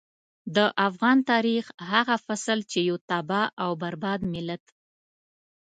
[0.55, 0.57] د
[0.87, 4.63] افغان تاريخ هغه فصل چې يو تباه او برباد ملت.